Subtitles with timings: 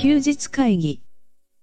[0.00, 1.02] 休日会議。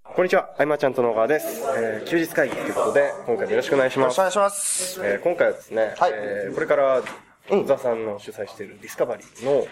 [0.03, 1.63] こんにちは、あいまちゃんと野川です。
[1.75, 4.19] えー休日会議ということで、今回もよろしくお願いします。
[4.19, 5.01] よろしくお願いします。
[5.03, 7.01] えー今回はですね、はいえーこれから、
[7.49, 9.65] 小沢さんの主催しているディスカバリーの、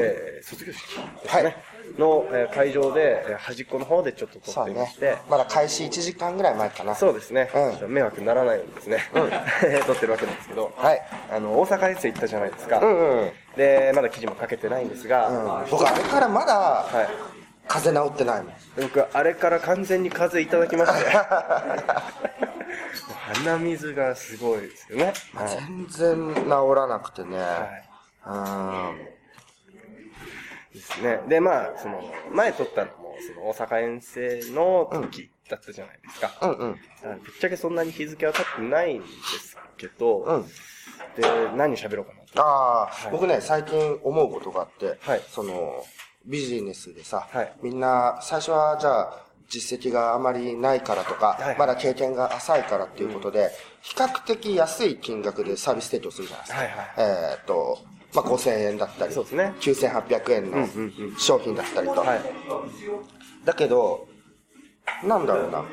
[0.00, 1.56] えー卒業式ですね、はい
[1.98, 5.16] の、えー会場で、えー端っこの方でちょっと撮っていまして、。
[5.28, 6.94] まだ開始1時間ぐらい前かな。
[6.94, 7.50] そうですね、
[7.82, 9.00] うん迷惑にならないようにですね、
[9.86, 11.02] 撮ってるわけなんですけど、はい。
[11.30, 12.80] あの、大阪遠征行ったじゃないですか。
[12.80, 13.30] うんうん。
[13.56, 17.35] で、まだ記事も書けてないんですが、うん、僕、あれからまだ、はい。
[17.68, 18.54] 風邪治ってないもん。
[18.80, 21.10] 僕、あれから完全に風邪いただきまして、
[23.44, 25.12] 鼻水がすごいですよね。
[25.34, 25.48] はい。
[25.48, 27.38] 全然治らなくてね。
[27.38, 27.86] はい
[28.26, 28.98] うん。
[30.74, 31.20] ですね。
[31.28, 32.02] で、まあ、その、
[32.32, 36.32] 前撮ったのも、その、大阪遠征の時だったじゃないですか。
[36.42, 36.72] うんうん。
[36.72, 40.42] だからぶっちゃけそんなに日付は経ってないんですけど、うん。
[40.42, 40.52] で、
[41.56, 42.42] 何喋ろうかなと。
[42.42, 45.84] ああ、僕ね、最近思うことがあって、はいその、
[46.26, 53.50] ビジネスでさ、はいみんな、最初はじゃあ、実績があまりないからとか、はいまだ経験が浅いからっていうことで、
[53.82, 56.58] 比較的安い金額でサービス提供するじゃないですか。
[56.58, 57.78] はいはいえーっと、
[58.14, 61.94] まあ、5000円だったり、そうですね9800円のうんうんうん商品だったりと。
[61.94, 62.20] はい。
[63.44, 64.08] だけど、
[65.04, 65.64] なんだろうな。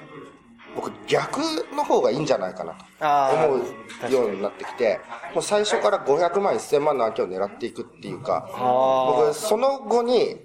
[0.76, 1.40] 僕、逆
[1.76, 3.64] の方がいいんじゃないかなと思
[4.08, 5.00] うようになってきて、
[5.34, 10.42] もう最初から500万、1000万の案件を狙っていくっていうか、あ僕、その後に、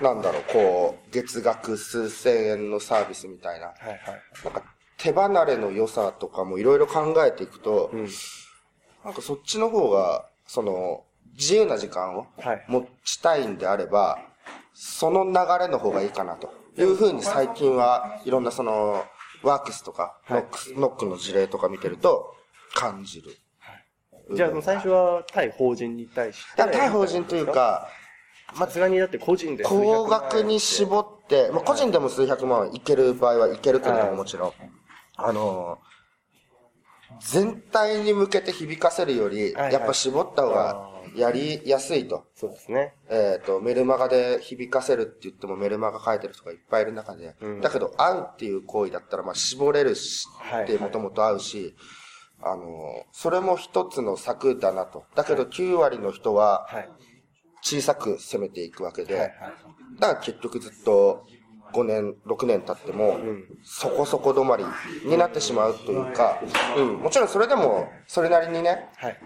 [0.00, 3.98] なんだろう、こう、月額数千円のサービスみたいな、はいはい。
[4.44, 4.62] なんか
[4.98, 8.08] 手離れの良さとかもいろいろ考えていくと、うん。
[9.04, 14.18] なんかそっちの方が、その、自由な時間をはい持ちたいんであれば、
[14.72, 19.04] その流れの方がいいかなというふうに最近はいろんなその、
[19.44, 22.34] ワークスとか、ノックス、ノックの事例とか見てると
[22.74, 23.36] 感じる。
[24.34, 26.62] じゃあ、最初は対法人に対して。
[26.62, 27.88] だ対法人という、か、
[28.54, 34.52] さすがにだって個人で数百万円高額に絞って、まあ、個人でも数百万いける場合はいけるけれども、もちろん。
[35.16, 35.94] あのー
[37.20, 42.26] 全体に向けて響かせるより、やっぱ絞った方がやりやすいと。
[42.34, 42.94] そうですね。
[43.08, 51.74] えっ、と、メルマガで響かせるって言ってもメルマガ書いてる人がいっぱいいる中で、うんだけど会うっていう行為だったら、まあ、絞れるし、はいってもともと会うし、
[52.42, 55.04] あの、それも一つの策だなと。
[55.14, 56.88] だけど9割の人ははい。
[57.62, 59.30] 小さく攻めていくわけで、はいはい。
[59.98, 61.24] だから結局ずっと
[61.74, 63.18] 5年、6年経っても、
[63.62, 64.64] そこそこ止まり
[65.04, 66.40] になってしまうというか、
[66.76, 69.20] うん、もちろんそれでも、それなりにね、はい。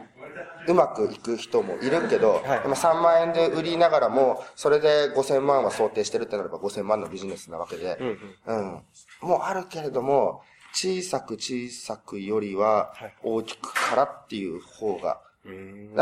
[0.67, 2.63] うまくいく人もいるけど、はい。
[2.63, 9.29] でも3万円で売りながらも、それで5000万は想定してるってなれば5000万のビジネスなわけで、うんうん。
[9.29, 10.43] もうあるけれども、
[10.73, 13.15] 小さく小さくよりははい。
[13.23, 15.21] 大きくからっていう方が、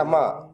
[0.05, 0.47] まあ、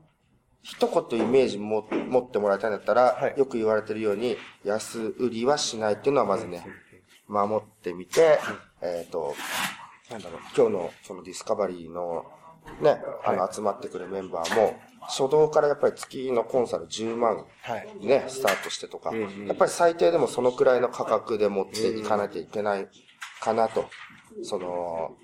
[0.63, 3.39] 一言イメージも持ってもらいたいんだったら、はい。
[3.39, 6.65] よく言われてるように、安売りはしないっていうのはまずね、
[7.27, 8.39] 守ってみて、
[8.81, 9.35] えっ、と、
[10.11, 12.27] なんだろう、今日のそのディスカバリーの
[12.81, 18.07] ね、あの集まってくるメンバーも、初動からやっぱり月のコンサル10万はい。
[18.07, 19.47] ね、スタートしてとか、んうん。
[19.47, 22.89] やっぱり最低でもそのくらいの価格で持っていかなきゃいけない
[23.41, 23.87] かなと、
[24.43, 25.17] その、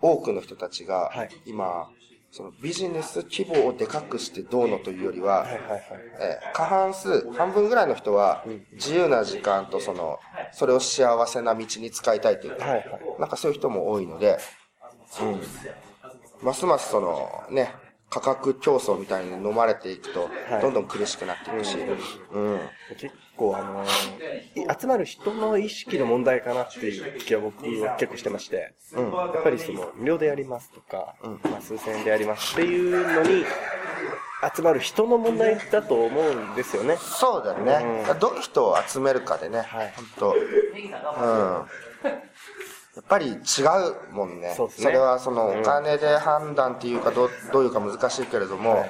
[0.00, 1.90] 多くの人たちがはい、今、
[2.36, 5.46] そのビジネス規模をでかくしてどうのというよりは。
[6.18, 10.18] えー過半数、半分ぐらいの人は、自由な時間とその、
[10.50, 12.66] それを幸せな道に使いたいというか。
[13.20, 14.38] なんかそういう人も多いので、
[15.20, 15.40] うん。
[16.42, 17.72] ますますその、ね、
[18.14, 21.76] 価格競争みたいに飲まれていくとはい、どんどん苦しくなっていくし、
[22.32, 22.60] うん。
[22.96, 23.88] 結構あのー
[24.56, 33.44] い集まる人の意識の問題かなっていう気は僕は結構してまして、やっぱりその無料でやりますとか、まあ、数千円でやりますっていうのに
[34.54, 36.96] 集まる人の問題だと思うんですよね。
[36.98, 38.04] そうだよね。
[38.20, 39.92] どういう人を集めるかでね、はい。
[39.96, 41.66] 本当うん。
[42.96, 43.34] やっぱり違
[44.10, 44.54] うもんね。
[44.56, 44.92] そね。
[44.92, 48.86] れはそのお金で判断っていうかどう、どういうか難しいけれども、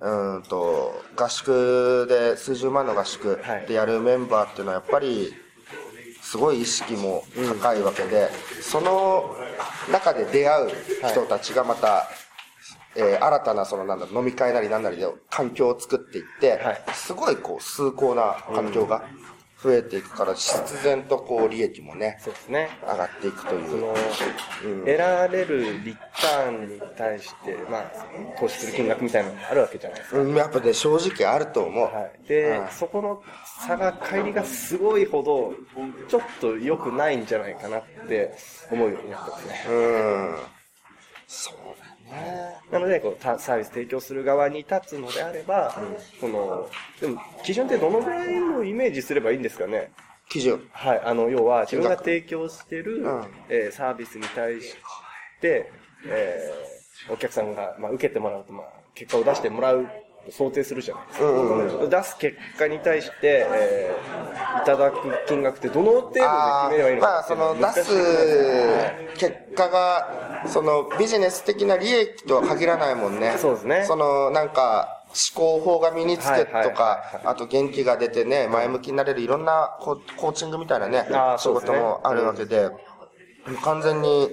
[0.00, 5.34] うーんと、合宿で、数十万の合宿でやるメンバーっていうのはやっぱり、
[6.22, 7.24] すごい意識も
[7.62, 8.28] 高いわけで、
[8.60, 9.36] その
[9.92, 10.70] 中で出会う
[11.08, 12.08] 人たちがまた、
[12.96, 16.82] えー新たなそのなんだ飲み会なりなんなりで環境を作っていって、はい。
[16.94, 19.04] すごいこう崇高な環境が
[19.66, 22.68] 増えていくから、必然とこう利益もね、そうですね。
[22.82, 23.64] 上がっていくとい。
[23.66, 23.94] そうの、
[24.84, 27.82] 得られるリターンに対して、まあ、
[28.38, 30.20] 投資する金額みたいなのがあるわけじゃないですか。
[30.20, 31.84] うん、やっぱね、正直あると思う。
[31.84, 32.28] はい。
[32.28, 33.22] で、うんそこの
[33.66, 35.52] 差が、乖離がすごいほど、
[36.08, 38.36] ちょっと良くないんじゃないかなって
[38.70, 39.64] 思うようになってますね。
[39.68, 40.55] うん。
[41.26, 41.54] そう
[42.10, 42.56] だね。
[42.70, 45.74] なのでこうサービス提供する側に立つのであれば、
[46.20, 46.68] この
[47.00, 49.90] でも基準ってどのぐらいのイメージすればいいんですかね？
[50.28, 50.68] 基準。
[50.72, 54.76] はいあの要は自分が提供してる、うん、えー、サービスに対し
[55.40, 55.70] て、
[56.06, 59.86] えー、お客さんが、まあ、受けてもらうと、まあ、結果を出してもらう
[60.30, 61.26] 想定するじゃないですか。
[61.26, 64.98] うんうん、出す結果に対して、えー、いただく
[65.28, 66.26] 金額ってどの程度で決
[66.72, 73.36] めればいいのかまあ、その出す結果が、そのビジネス的な利益とは限らないもんね。
[73.38, 73.84] そうですね。
[73.84, 75.02] その、なんか、
[75.34, 81.06] 思考法が身につけとか、あと元気が出てね、前向きになれるいろんなコーチングみたいなね、
[81.38, 82.70] 仕事もあるわけで、
[83.62, 84.28] 完全に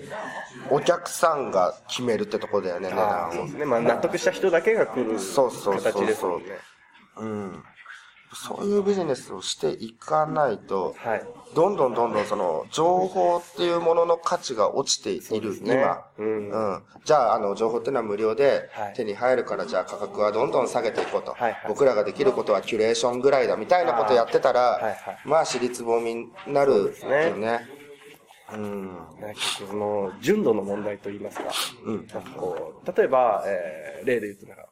[0.70, 3.32] お客さんが決めるってとこだよね、値段を。
[3.34, 3.66] そうですね。
[3.66, 6.50] まあ納得した人だけが来る形ですもんね。
[7.18, 7.64] うん。
[8.34, 11.24] そういうビジネスをしていかないと、はい、
[11.56, 16.84] どんどんどんどんその、情報っていうものの価値が落ちている、ね、今、うん、うん。
[17.06, 21.32] じゃあ、あの、情報っていうのは無料で手に入るから、じゃあ価格はどんどん下げていこうと。
[21.34, 27.84] はいはい、僕らができることはキュレーションぐらいだみたいなことやってたら、はいはい、まあ、私立ぼみになるよね。
[28.54, 28.98] うん。
[29.34, 31.46] 結構その、純度の問題と言いますか。
[31.86, 32.08] うん。
[32.08, 34.66] なんかこう、例えば、えー、例で言うとなんか、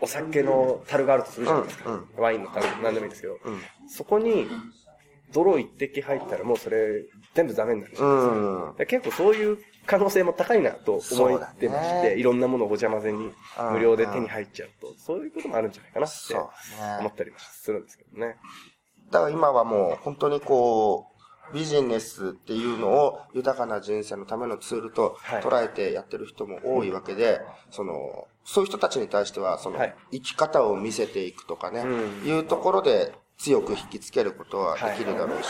[0.00, 1.90] お酒の樽があるとするじゃないですか。
[1.90, 4.46] うんうん、ワインの樽、なんでもいいんですけど、うん、そこに、
[5.32, 7.04] 泥一滴入ったらもうそれ、
[7.34, 8.34] 全部ダメになるじゃないですか。
[8.78, 13.32] うん、結構そういう可能性も高いなと思ってまして、ね、いろんなものをごちゃ混ぜに
[13.72, 16.34] 無料で手に入っちゃうと、そういうこともあるんじゃないかなって
[17.00, 18.36] 思ったりもするんですけどね。
[19.10, 21.15] だから今はもう本当にこう、
[21.52, 29.78] ビジネスっていうのを豊かな人生のためのツールと捉えてやってる人も多いわけで、はい、その、そういう人たちに対しては、その、
[30.12, 35.48] 生き方を見せていくとかね、はい、いうところで強く引きつけることはできるだろうし、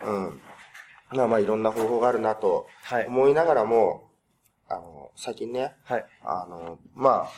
[0.00, 0.40] はい、うん。
[1.12, 2.66] まあまあいろんな方法があるなと
[3.06, 4.10] 思いながらも、
[4.68, 5.74] あの、最近ね、
[6.24, 7.30] あの、まあ、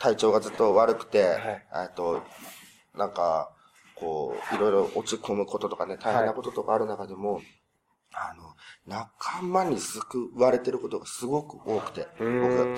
[0.00, 1.38] 体調がずっと悪くて、
[1.72, 2.22] えっと、
[2.96, 3.52] なんか、
[4.02, 7.44] こう、いろいろ落ち込むこととかね、大変なこととかある中でも、はい、
[8.10, 8.54] あの、
[8.86, 12.76] 仲間に救われてることがすごく多くて、僕、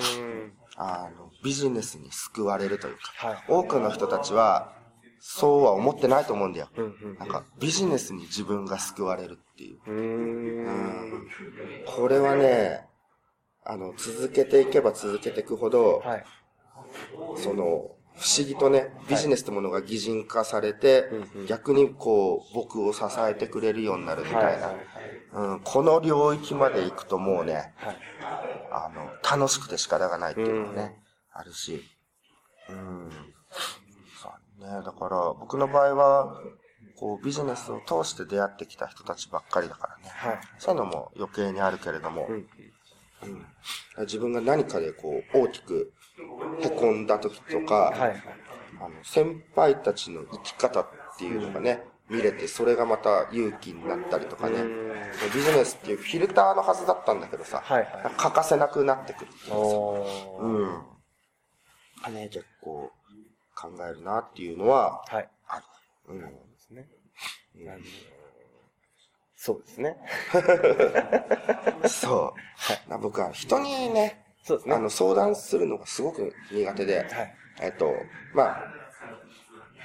[0.77, 4.73] あの、ビジネスに救われるというか、はい、多くの人たちは、
[5.19, 6.69] そうは思ってないと思うんだよ。
[7.17, 9.79] なんか、ビジネスに自分が救われるっていう。
[9.87, 11.27] うん。
[11.87, 12.85] これはね、
[13.63, 16.25] あの、続けていけば続けていくほど、はい、
[17.37, 21.09] その、不思議とね、ビジネスってものが擬人化されて、
[21.47, 24.73] 逆にこう、僕を支えてくれるようになるみたいな。
[25.33, 27.73] うん、この領域まで行くともうね、
[28.71, 30.95] あの、楽しくて仕方がないっていうのがね、
[31.33, 31.83] あるし。
[32.69, 33.09] うん。
[34.21, 36.41] そうね、だから僕の場合は、
[36.97, 40.03] こうビジネスを通して出会ってきた人たちばっかりだからね。
[40.09, 42.35] はい、そういうのも余計にあるけれども、うん、
[43.23, 45.91] うん、自分が何かでこう大きく
[46.61, 48.23] 凹んだ時とか、はい、
[48.79, 54.63] あの先輩たちの生き方っていうのがね、見れて、それがまた勇気になったりとかね、
[55.33, 59.55] ビジネスっていうフィルターのはずだったんだけどさ、はいはい、欠かせなくなってくるっていうさ、
[60.39, 62.13] うん。
[62.13, 62.91] ね、結構
[63.55, 65.63] 考えるなっていうのは、はい、ある。
[66.09, 66.21] うん。
[66.21, 66.87] そうですね。
[67.55, 67.83] うん
[69.37, 69.95] そうですね。
[71.87, 72.33] そ
[72.89, 72.91] う。
[72.91, 74.75] はい、僕は人にね、そうですね。
[74.75, 77.91] あの、相談するのがすごく苦手で、はい、えっと、
[78.35, 78.57] ま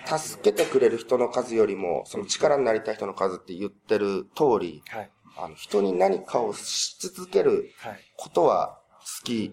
[0.07, 7.71] あ、助けてくれる人の数よりも、その力になりたい人の数って言ってる通り、はい、あの、人に何かをし続ける
[8.19, 9.51] ことは好き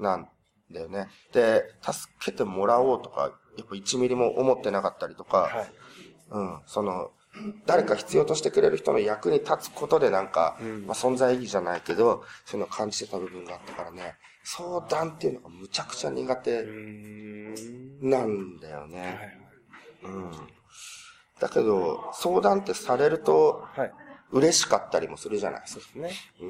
[0.00, 0.28] なん
[0.72, 1.06] だよね。
[1.32, 5.72] で、助けてもらおうとか、やっぱ1ミリも思ってなかったりとか、はい、
[6.30, 7.12] うん、その、
[7.66, 16.64] 誰か必要としてくれる人の役に立つことでなんか、うん、まあ、存在意義じゃないけど、そういうのを感じてた部分があったからね、相談っていうのがむちゃくちゃ苦手
[18.00, 19.38] なんだよね。
[20.02, 20.30] うん。
[21.40, 23.66] だけど、相談ってされると、
[24.30, 25.80] 嬉しかったりもするじゃないですか。
[25.92, 26.46] そうですね。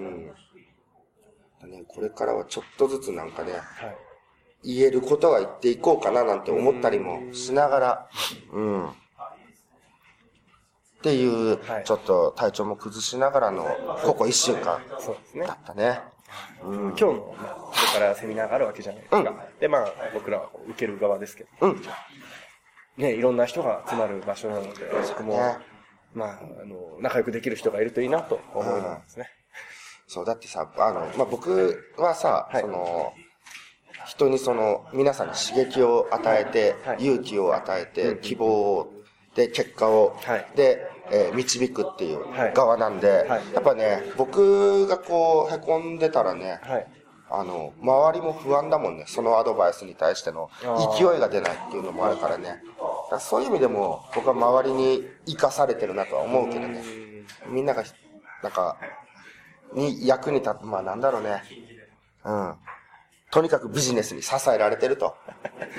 [1.63, 1.71] うん。
[1.71, 3.59] ね、これからはちょっとずつなんかね、は
[4.63, 8.09] い、言えることは言っていこうかななんて思ったりもしながら、
[8.53, 8.91] うん。
[11.07, 13.65] っていう、ちょっと体調も崩しながらの、
[14.03, 14.81] ここ1週間
[15.47, 16.01] だったね。
[16.65, 19.19] うん、今日の、まあ、ここからセミナーがあるわけじゃないですか。
[19.19, 21.51] うん、で、まあ、僕らは受ける側ですけど。
[21.61, 21.83] うん、
[22.97, 25.59] ね、いろんな人が集まる場所なので、そこも、ね、
[26.13, 29.31] まあ、あの、仲良くできる人がいるといいなと思いますね。
[30.09, 33.13] うん、そう、だってさ、あの、まあ、僕はさ、はい、その、
[34.07, 38.93] 人にその、皆さんに刺激を与えて、はい、勇気を与えて、希望を、
[39.37, 42.21] で、結果を、はい、で、えー、導くっていう
[42.55, 46.87] 側なんで、はいはい、やっぱね、僕がこう、凹んでたらね、はい、
[47.31, 49.05] あの、周りも不安だもんね。
[49.07, 50.51] そのアドバイスに対しての
[50.97, 52.63] 勢いが出ないっていうのもあるからね。
[53.09, 56.83] からそういう意味でも、僕は周りに生かされてるなとは思うけどね。
[57.49, 57.85] みんなが、
[58.43, 58.77] なんか、
[59.73, 61.43] に役に立って、まあなんだろうね。
[62.25, 62.55] うん。
[63.31, 65.17] とにかくビジネスに支えられてると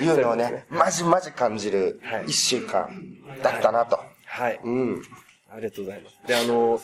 [0.00, 2.88] いうのをね、 まじまじ感じる一週間
[3.42, 3.98] だったなと。
[4.38, 4.60] はい。
[4.62, 5.02] うん。
[5.50, 6.20] ありがとうございます。
[6.26, 6.80] で、あの、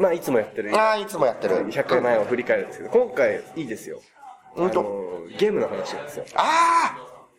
[0.00, 0.74] まあ、いつもやってる。
[0.74, 1.56] ああ、いつもやってる。
[1.66, 4.00] 100回前を振り返るんですけど、今回いいですよ。
[4.54, 5.26] 本当？
[5.38, 6.24] ゲームの話なんですよ。
[6.36, 6.96] あ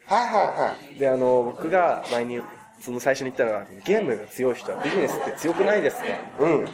[0.07, 0.99] あはいはいはい。
[0.99, 2.39] で、あの、僕が前に、
[2.79, 6.03] その最初に言ったのは、ゲームが強い人はビジネスって強くないですか
[6.39, 6.67] うん。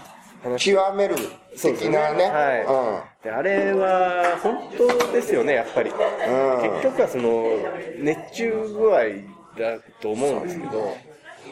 [0.57, 1.15] 極める
[1.55, 2.17] 的なね。
[2.17, 2.65] ねはい。
[2.65, 5.91] うん、であれは、本当ですよね、やっぱり。
[5.91, 5.97] うん、
[6.71, 7.57] 結局はその、
[7.99, 8.99] 熱中具合
[9.57, 10.97] だと思うんですけど、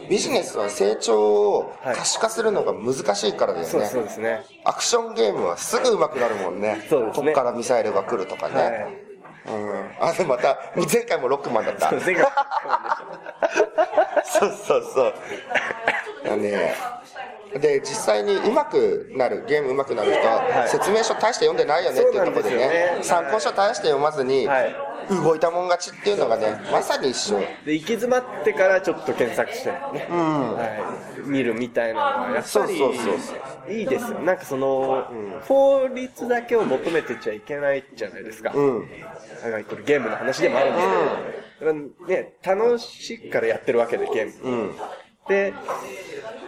[0.10, 3.72] ビジネスは成長を可視化するのが難しいからだよね。
[3.72, 4.44] そうそうですね。
[4.66, 6.86] アクションゲームはすぐ上手くなるもんね。
[6.90, 7.26] そうですね。
[7.28, 8.56] こっからミサイルが来るとかね。
[8.56, 8.72] はい、
[9.48, 10.08] うん。
[10.08, 10.58] あ、でまた、
[10.92, 11.90] 前回もロックマンだった。
[11.90, 12.00] そう。
[14.26, 15.14] そうそうそう。
[16.26, 16.74] だね。
[17.58, 24.48] で、実際に上手くなる、ゲーム上手くなる人は、説明書大して読んでないよねっていうところでね、参考書大して読まずに、
[25.10, 27.40] 動いたもん勝ちっていうのがね、まさに一緒。
[27.66, 33.12] で、行き詰まってからちょっと検索してね、うん、はい、見るみたいなのは、やっぱり、そうそうそ
[33.68, 34.20] ういいですよ。
[34.20, 38.52] なんかその、うん、法律だけを求めてちゃいけないじゃないですか。
[38.54, 38.90] うん。
[39.44, 40.88] なんかこれゲームの話でもあるんです
[41.60, 44.50] けど、うん、ね、楽しいからやってるわけで、ゲーム。
[44.50, 44.76] うん。
[45.28, 45.54] で、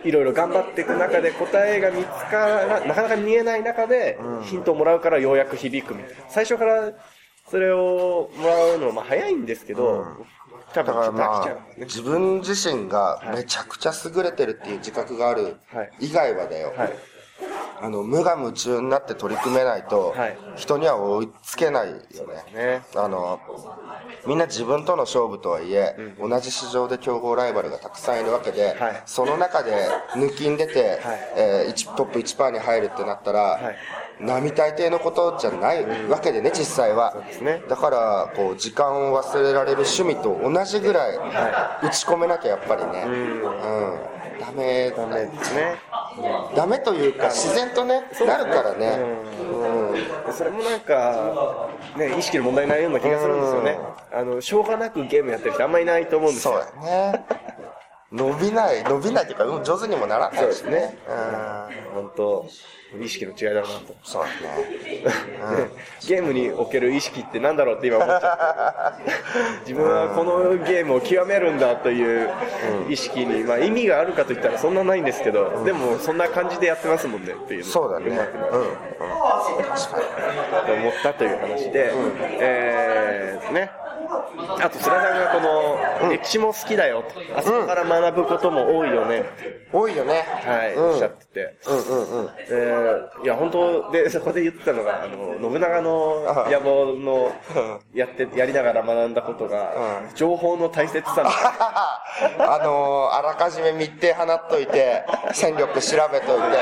[0.04, 6.92] いろいろ頑張っていく中で答えが見つからなかなか見えない中でヒントをもらうからようやく響くみたいな最初から
[7.52, 10.06] それをもらうのはまあ早いんですけど、うん、
[10.74, 15.58] だからまあ、ね、自分自身がめちゃくちゃ優れてるっていう自覚がある
[16.00, 16.78] 以外はだよ、はい。
[16.78, 16.90] はい
[17.84, 20.14] あの、無我夢中になって取り組めないと、
[20.56, 21.96] 人には追いつけないよ
[22.54, 22.54] ね。
[22.54, 22.82] ね。
[22.96, 23.40] あの、
[24.28, 31.00] みんな自分との勝負とはいえ、うん、同じ市場で競合ライバルがたくさんいるわけで、はい、その中で抜きん出て、はい、
[31.36, 33.76] えー、トップ1%に入るってなったら、はい
[34.22, 37.16] 並大抵のことじゃないわけでね、実際は。
[37.42, 41.18] ね、だから、こう、時間を忘れられる趣味と同じぐらい、
[41.84, 43.42] 打ち込めなきゃやっぱりね、うん、
[44.40, 45.76] ダメ、ダメですね。
[46.56, 49.00] ダメというか、自然とね、なるからね。
[50.28, 53.78] うん、それもなんか、ね、意識の問題ないような気がするんですよね。
[54.14, 56.64] あの、しょうがなくゲームやってる人あんまりいないと思うんですよ。
[56.74, 57.26] そうね。
[58.12, 60.98] 伸びない、伸びないっていうか、上手にもならないしね。
[61.08, 62.04] うん。
[62.04, 62.46] 本当
[63.00, 63.96] 意識の違いだなと。
[64.04, 64.30] そう ね。
[66.06, 69.12] ゲームにおける意識ってなんだろうって今思っちゃって。
[69.62, 72.30] 自分はこのゲームを極めるんだという
[72.90, 77.64] 意識に、まあ意味があるかといったらそんなないんですけど、でもそんな感じでやってますもんねっていう。
[77.64, 78.08] そうだね。
[78.08, 78.18] うん。
[78.18, 80.00] 確か
[80.62, 80.68] に。
[80.68, 81.94] と思ったという話で、
[82.42, 83.72] えー、ね。
[84.12, 85.40] あと、菅さんがこ
[86.04, 87.40] の、歴史も好きだよと。
[87.40, 89.24] あそこから学ぶことも多いよね。
[89.72, 90.26] 多いよね。
[90.46, 91.58] はい、おっしゃってて。
[91.68, 93.24] うんうんうん。
[93.24, 97.32] いや、本当で、そこで言ってたのが、あの、信長の野望の、
[97.94, 101.24] やって、やりながら学んだことが、情報の大切さ
[102.40, 105.04] あのあらかじめ密偵放っといて、
[105.34, 106.58] 戦力調べといて、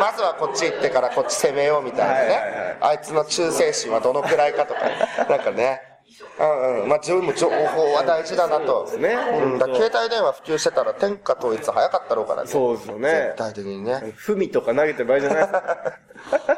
[0.00, 2.76] まずはこっち行ってからこっち攻めようみたいなね。
[2.80, 4.80] あいつの忠誠心はどのくらいかとか、
[5.28, 5.97] なんかね。
[6.38, 6.88] うんうん。
[6.88, 7.26] まあ、情報
[7.92, 8.86] は大事だなと。
[8.86, 9.16] そうですね。
[9.42, 9.58] うん。
[9.58, 12.48] だ携帯電話普及してたら天下統一早かったろうからね。
[12.48, 13.08] そうですよね。
[13.08, 14.14] 絶対的にね。
[14.16, 15.48] 文とか投げてる場合じゃない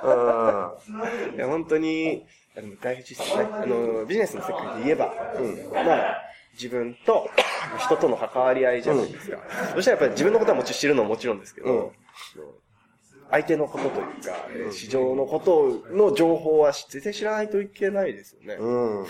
[0.03, 1.37] うん。
[1.37, 2.27] いや、本当に、
[2.57, 3.49] あの大事ですね。
[3.53, 5.87] あの、ビジネスの世界で言えば、うん。
[5.87, 6.23] まあ、
[6.55, 7.29] 自分と
[7.79, 9.37] 人との関わり合いじゃないですか。
[9.37, 11.91] うん、そしたらやっぱり自分のことはもちろん知るのはもちろんですけど、うん、
[13.31, 18.55] 相手のことというか、市場のことの情報は絶対知らないといけないですよね。
[18.55, 19.07] うん。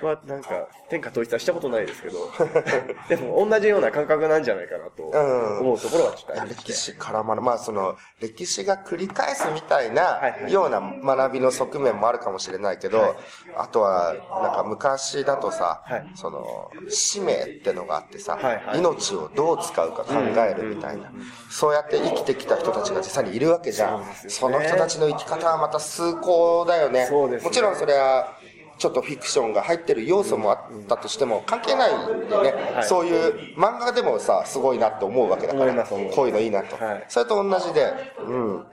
[0.00, 2.30] はなんか天下統一はしたことないですけど
[3.08, 7.42] でも同じような感覚なんじゃないかなと思うところはちょっとありま歴史絡まる。
[7.42, 13.14] まあその歴史が繰り返すみたいなような学びの側面もあるかもしれないけど、はい、
[13.56, 21.12] あとはなんか昔だとさ、はい、その使命ってのがあってさ、はいはい、命をどう使うか考えるみたいな、
[21.50, 24.04] そうやって生きてきた人たちが実際にいるわけじゃん。
[24.28, 28.36] そ,、の人たちの生き方はまた崇高だよね、ね、もちろんそれは
[28.82, 30.58] ちょっとフィクションが入ってる要素もあっ
[30.88, 35.84] たとしても関係ないんでね、はい、そういう漫画でもさすごいなって思うわけだから。
[35.84, 37.92] こういうのいいなと、はい、それと同じで
[38.26, 38.66] うん。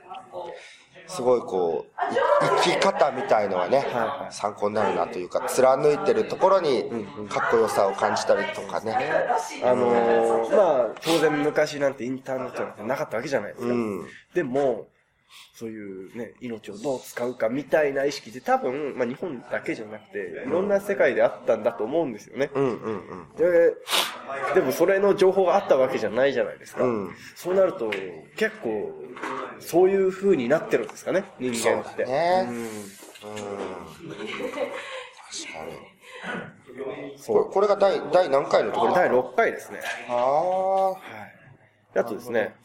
[1.06, 6.84] すごいこう生き方みたいのはね、はいはい、参考になるなというか貫いてるところに
[7.30, 8.96] かっこよさを感じたりとかね、
[9.64, 14.88] あのー、まあ当然昔なんてインターネットなんてなかったわけじゃないですか、うん、でも
[15.54, 22.50] そういうね、命をどう使うかみたいな意識って多分、まあ日本だけじゃなくて、いろんな世界であったんだと思うんですよね。
[22.54, 23.36] うんうんうん。
[23.36, 23.74] で、
[24.56, 26.84] でもそれの情報があったわけじゃないじゃないですか。
[26.84, 27.92] うん、そうなると、
[28.36, 28.94] 結構、
[29.60, 32.06] そういう風になってるんですかね、人間って。
[32.06, 32.48] ね。
[32.50, 32.58] うん。
[32.58, 32.66] うん。
[32.66, 34.24] 確
[35.54, 37.18] かに。
[37.18, 37.50] そう。
[37.52, 38.94] これが第、第何回のところ？
[38.94, 39.80] 第6回ですね。
[40.10, 40.92] ああ。
[40.92, 41.00] はい。
[42.00, 42.56] あとですね、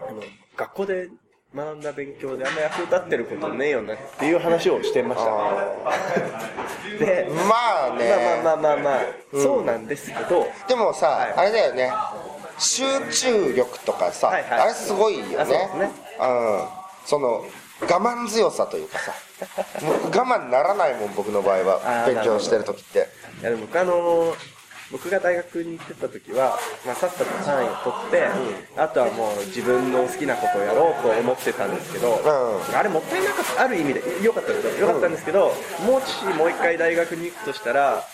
[0.00, 0.22] あの、
[0.56, 1.08] 学校で
[1.54, 5.30] 学んだ勉強であんま役立ってることねえよなっていう話をしてました。
[6.98, 8.42] で、まあね。
[8.42, 9.00] まあまあまあまあまあ、
[9.32, 10.46] うん、そうなんですけど。
[10.66, 11.92] でもさ、はい、あれだよね。
[12.58, 15.30] 集中力とかさ、はいはい、あれすごいよね。
[15.30, 15.90] そうですね。
[16.20, 16.68] うん。
[17.04, 17.44] その、
[17.82, 19.12] 我慢強さというかさ、
[19.84, 23.08] 我慢ならないもん、僕の場合は、勉強してる時って。
[23.40, 24.61] いやでも僕あのー
[24.92, 28.28] 僕が大学に行ってた時は、まあ、さっさと単位を取って、
[28.76, 34.86] うん、あとはもう自分の好きなことをやろうと思ってたんですけど、うん、あれもったいなかった、ある意味で良かったんですよ。
[34.86, 35.54] 良かったんですけど、
[35.86, 38.04] もしもう一回大学に行くとしたら、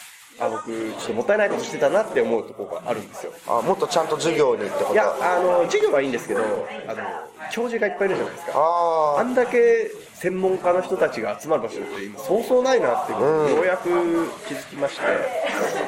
[0.41, 3.33] あ僕、ちょっともったいないことしてたなって思うところがあるんですよ。
[3.47, 4.93] あもっとちゃんと授業にってこと？
[4.93, 6.41] いや、あの、授業はいいんですけど、
[6.87, 7.03] あの、
[7.51, 8.53] 教授がいっぱいいるじゃないですか。
[8.55, 13.19] ああんだけ専門家の人たちが集まる場所って今そうそうないなってよ
[13.63, 13.89] うやく
[14.49, 15.03] 気づきまして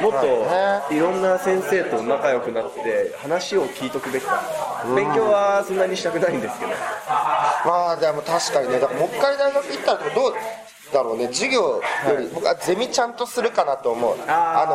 [0.00, 0.12] もっ
[0.88, 0.99] とい。
[1.00, 4.40] ろんな先生と仲良くなって話を聞いとくべきだ、
[4.87, 6.71] うん、勉強はそんなにしたくないんですけど。
[6.71, 8.78] まあでも確かにね。
[8.78, 10.35] だからもう一回大学行ったらどう
[10.92, 11.26] だろうね。
[11.28, 11.82] 授業よ
[12.18, 14.16] り僕はゼミちゃんとするかなと思う。
[14.26, 14.66] あ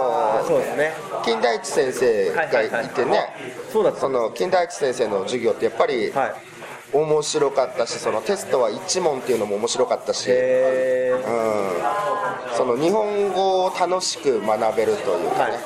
[0.41, 0.93] のそうですね。
[1.23, 3.19] 金田一先生がいてね。
[3.71, 6.33] そうだその金田一先生の授業ってやっぱり、はい。
[6.93, 10.37] 面白かったしそのテストは1問っていうのも面白かったし、うん、
[12.55, 15.57] その日本語を楽しく学べるというかね、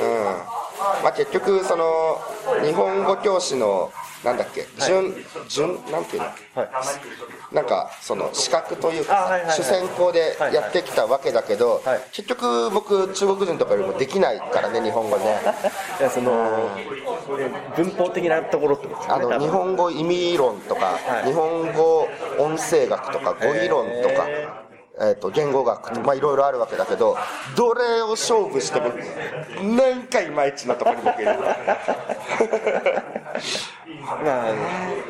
[0.00, 1.04] うん。
[1.04, 2.20] まあ、結局その
[2.64, 3.92] 日本語教師の
[4.24, 5.14] なんだっけ、準、
[5.48, 6.34] 準、なんていうの、は
[7.50, 15.40] い、なんか、その資格というか、主戦校でやってきたわけだけど、結局僕、中国人とかよりもできないからね、日本語ね。
[15.98, 16.68] いや、その、
[17.76, 19.14] 文法的なところってことですね。
[19.14, 22.08] あの、日本語意味論とか、日本語
[22.38, 24.61] 音声学とか、語彙論とか、
[25.00, 27.16] えー、と言語学とまあいろいろあるわけだけど
[27.56, 28.90] どれを勝負しても
[29.74, 31.32] なんかいまいちなところに僕いる。
[34.02, 34.52] まあ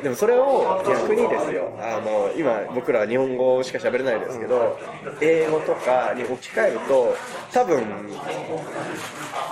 [0.02, 1.72] でもそれを逆にですよ。
[1.80, 4.78] あの今僕らは日本語しか喋れないですけど
[5.20, 7.16] 英語とかに置き換えると
[7.52, 7.82] 多分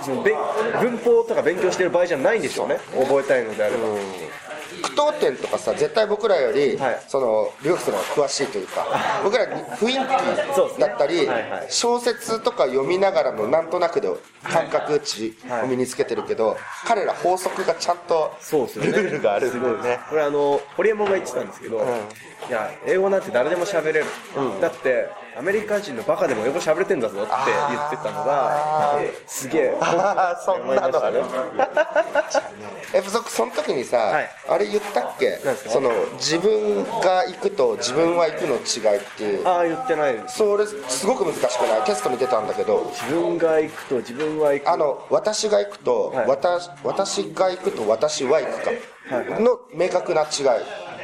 [0.01, 2.79] その文法とか勉強してる場合じゃないんでしょうね。
[2.97, 3.79] 覚えたいのであれば。
[4.81, 8.85] 句読点とかさ絶対僕らより、はい、その留学生の方が詳しいというか
[9.23, 11.27] 僕ら雰囲気だったり、ね。
[11.27, 14.09] はいはい、小説とか読みながらのなんとなくで
[14.43, 19.99] 感覚値を身につけてるけど、はい、彼ら法則がちゃんとルールがあるんだよね。
[20.09, 21.89] これあの堀山が言ってたんですけど、うん、い
[22.49, 24.05] や英語なんて誰でも喋れる、
[24.35, 27.31] うん、だってアメリカ人のバカでも英語喋れてんだぞって
[27.69, 29.73] 言ってたのがすげえ。
[30.45, 31.23] そんなのある？
[32.93, 35.39] えその時にさ、はい、あれ言ったっけ？
[35.69, 39.47] その自分が行くと自分は行くの違いっていう。
[39.47, 40.23] ああ言ってない。
[40.27, 41.81] それすごく難しくない？
[41.83, 42.91] テストに出たんだけど。
[42.91, 44.69] 自分が行くと自分は行く。
[44.69, 48.71] あの私が行くと、はい、私私が行くと私は行くか。
[49.39, 50.27] の明確な違い。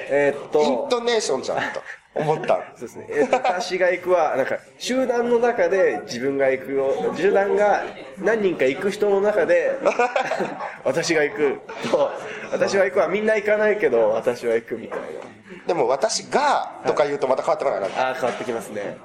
[0.10, 0.62] えー、っと。
[0.62, 1.82] イントネーションじゃんと
[2.20, 2.74] 思った。
[2.76, 3.08] そうですね。
[3.10, 7.14] えー、私が行くは、なんか、集団の中で自分が行くよ。
[7.16, 7.84] 集団が
[8.20, 9.78] 何人か行く人の中で、
[10.84, 12.12] 私が行くと、
[12.52, 15.06] 私は行くはみんな行かないけど、私は行くみたいな。
[15.68, 17.88] でも、私がとか言うとまた変わってこないな。
[17.88, 18.98] ああ、変わってきますね。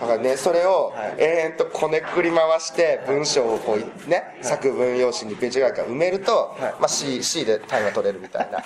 [0.00, 8.62] だからね、それを延々とこねくり回して文章をこうね、作文用紙にページぐらいから埋めると、まあ C, C で単位が取れるみたいな。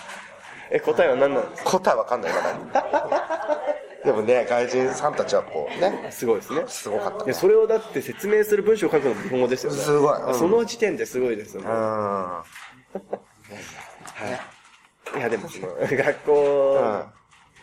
[0.70, 1.70] え、答えは何なんですか？
[1.70, 2.40] 答えわかんないま
[2.80, 3.60] だ。
[4.04, 6.08] でもね、外人さんたちはこうね。
[6.12, 6.64] すごいですね。
[6.68, 7.32] すごかった、ね。
[7.32, 9.78] それをだって説明する文章を書くのも日本語ですよね。
[9.78, 10.20] すごい。
[10.22, 11.68] うん、その時点ですごいですよね。
[11.68, 11.74] うん。
[11.74, 12.44] は
[15.14, 15.18] い。
[15.18, 17.02] いや、でもその、学校、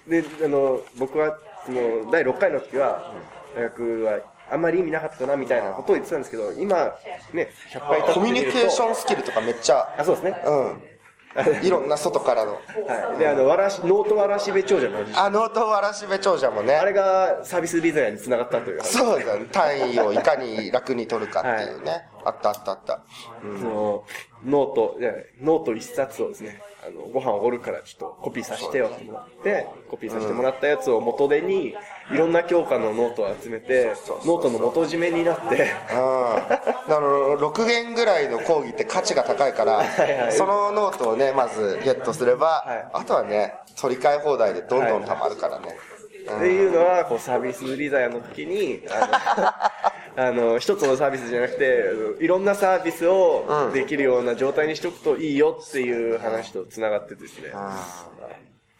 [0.07, 3.13] で、あの、僕は、その、第6回の時は、
[3.55, 4.19] 大学は、
[4.51, 6.93] あんまり意味なかったなみたいなことを言ってたんですけど、今、
[7.31, 9.95] ね、100回経ってコミュニケーションスキルとかめっちゃ。
[9.97, 10.41] あ、そうですね。
[10.45, 10.83] うん。
[11.63, 12.53] いろんな外からの。
[12.53, 12.59] は
[13.15, 13.17] い。
[13.17, 16.75] で、あの、わらし、ノートわらしべ長者のあ、ノートわらしべ長者もね。
[16.75, 18.81] あれがサービスデザにつながったという。
[18.83, 19.45] そうだね。
[19.51, 21.91] 単位をいかに楽に取るかっていうね。
[21.91, 23.01] はい、あったあったあった。
[23.43, 24.03] うん、その、
[24.45, 24.97] ノート、
[25.41, 31.75] ノート一冊をですね、あの、ご飯おごるからちょっとコピーさせてよってもらって、コピーさせてもらったやつを元手に、
[32.11, 33.93] いろんな教科のノートを集めて、
[34.25, 35.71] ノートの元締めになって。
[35.89, 45.67] あの、6限ぐらいの講義って価値が高いから、 はいはい、そのノートをね、まずゲットすれば、はい、あとはね、取り替え放題でどんどん溜まるからね。
[45.67, 45.77] はい
[46.23, 48.99] っていうのは、こう、サービスリザヤの時に、あ
[50.15, 57.51] の、 あの一つのサービスじゃなくて、いろんなサービスをできるような状態にしておくといいよっていう話と繋がってですね。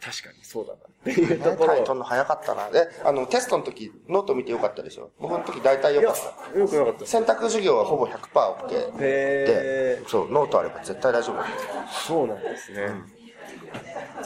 [0.04, 1.74] 確かにそうだなっていうところ。
[1.76, 2.70] ね、タイの早かったな。
[2.70, 5.12] で、あの、テストの時、ノート見てよかったでしょ？
[5.18, 6.16] 僕の時大体よかっ
[6.54, 6.60] た。
[6.60, 7.06] よくなかった。
[7.06, 11.42] 選択授業はほぼ 100%OK で、そう、ノートあれば絶対大丈夫。
[11.90, 12.82] そうなんですね。
[12.84, 13.06] うん、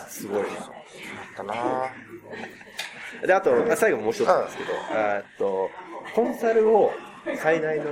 [0.09, 0.47] すごいな。
[1.37, 1.53] だな
[3.25, 5.69] で、あと、最後もう一つなんですけど、えっと、
[6.13, 6.91] コンサルを
[7.35, 7.85] 最大の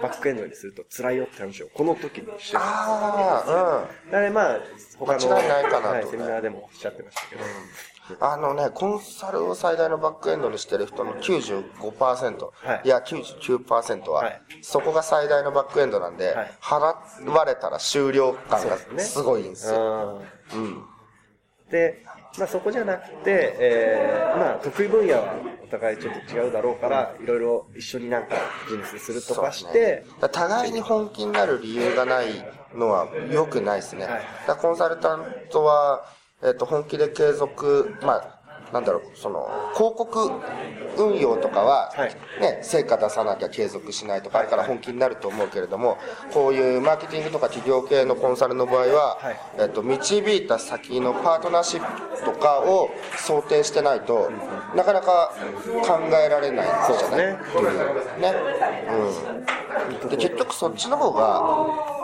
[0.00, 4.10] バックエンドにすると辛いよって話をこの時にしてたああ、うん。
[4.10, 4.60] だまあ、
[4.98, 7.42] 他の、ないかな、はい、セミナーでもおっしゃってましたけど、
[8.20, 20.22] あのね、コンサルを最大のバックエンドにしてる人の95%、はい、いや99%は、はい、そこが最大のバックエンドなんで、はい、払われたら終了感がすごいんですよ。
[20.54, 20.84] うん、うん、
[21.70, 22.04] で、
[22.38, 32.26] まあそこじゃなくて、えー、まあ得意分野はお互いちょっと違うだろうから、いろいろ一緒になんかビジネスするとかして、ね、互いに本気になる理由がない
[32.74, 34.04] のは良くないですね。
[34.04, 36.04] はい、だコンサルタントは、
[36.42, 38.35] えっ、ー、と、本気で継続、まあ、
[38.72, 40.30] なんだろう、その、広告
[40.98, 41.92] 運用とかは、
[42.40, 45.98] ね、成果出さなきゃ継続しないとかあるから本気になると思うけれども、
[46.32, 49.18] こういうマーケティングとか企業系のコンサルの場合は、
[49.58, 54.30] えっと、導いた先のパートナーシップとかを想定してないと、
[54.74, 55.32] なかなか
[55.86, 57.26] 考えられないじゃない？
[57.26, 57.38] ね。
[58.20, 58.34] ね。
[60.02, 60.08] うん。
[60.08, 61.96] で、結局そっちの方が、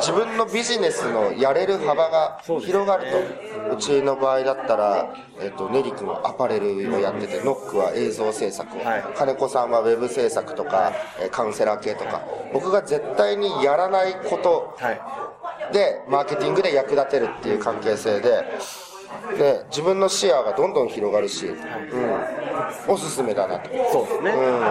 [0.00, 3.50] 自分のビジネスのやれる幅が広がると。
[3.70, 8.80] うちの場合だったら、えっ、と、ネリ君はアパレルをやってて、ノックは映像制作を、
[9.14, 10.92] 金子さんはウェブ制作とか、
[11.30, 14.76] カウンセラー系とか、僕が絶対にやらないこと
[15.72, 18.44] で、マーケティングで役立てるっていう関係性で、
[19.38, 21.56] で、自分の視野がどんどん広がるし、うん、
[22.88, 23.70] おすすめだなと。
[23.92, 24.30] そうですね。
[24.30, 24.62] うん。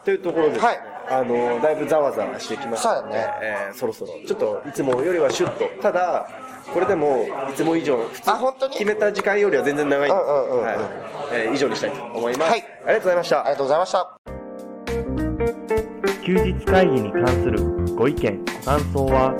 [0.04, 0.89] というところで、はい。
[1.10, 6.28] あの、だいぶざわざわしてきましたので、ねえー、そろそろ、ちょっといつもよりはシュッと、ただ、
[6.72, 12.50] これでも、いつも以上、普通決めた時間よりは全然長いんで、はいえー、以上にしたいと思います。
[12.50, 12.60] はい。
[12.60, 13.40] ありがとうございました。
[13.40, 14.16] ありがとうございました。
[16.22, 19.34] 休日会議に関するご意見、ご感想は、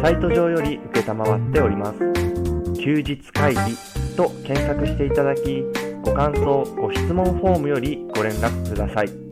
[0.00, 1.98] サイト上より受けたまわっております。
[2.80, 3.60] 休日会議
[4.16, 5.64] と検索していただき、
[6.02, 9.27] ご感想、ご質問フォームよりご連絡ください。